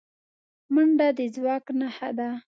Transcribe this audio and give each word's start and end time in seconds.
منډه 0.73 1.07
د 1.17 1.19
ځواک 1.35 1.65
نښه 1.79 2.09
ده 2.17 2.29